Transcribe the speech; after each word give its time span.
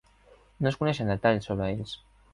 No 0.63 0.71
es 0.71 0.79
coneixen 0.79 1.13
detalls 1.13 1.51
sobre 1.51 1.69
ells. 1.75 1.97